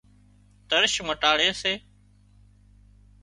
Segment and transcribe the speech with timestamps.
[0.69, 1.73] ترش مٽاڙي سي